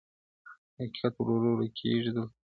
[0.77, 2.23] حقيقت ورو ورو ورکيږي دلته,